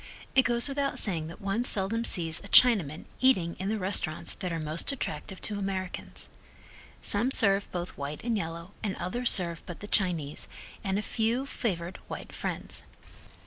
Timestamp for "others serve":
8.95-9.61